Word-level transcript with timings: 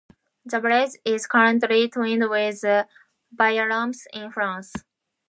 The 0.45 0.59
village 0.59 0.93
is 1.05 1.27
currently 1.27 1.87
twinned 1.87 2.27
with 2.27 2.63
Viarmes 3.31 4.07
in 4.11 4.31
France. 4.31 4.73